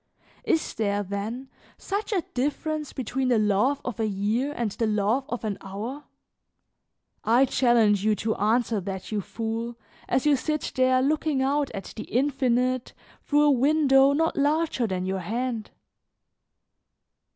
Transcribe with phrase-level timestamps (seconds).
[0.45, 1.47] Is there, then,
[1.77, 6.05] such a difference between the love of a year and the love of an hour?
[7.23, 9.77] I challenge you to answer that, you fool,
[10.09, 15.05] as you sit there looking out at the infinite through a window not larger than
[15.05, 15.69] your hand.